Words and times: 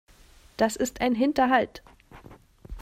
Das 0.57 0.77
ist 0.77 0.99
ein 1.01 1.13
Hinterhalt. 1.13 1.83